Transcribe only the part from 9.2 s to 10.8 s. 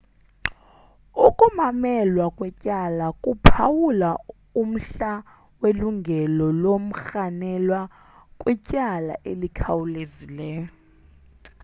elikhawulezileyo